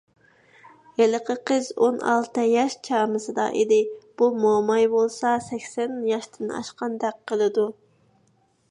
[1.01, 3.79] ھېلىقى قىز ئون ئالتە ياش چامىسىدا ئىدى،
[4.23, 7.73] بۇ موماي بولسا سەكسەن ياشتىن ئاشقاندەك قىلىدۇ.